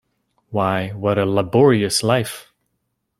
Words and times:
Why, 0.49 0.87
what 0.93 1.19
a 1.19 1.27
laborious 1.27 2.01
life! 2.01 2.51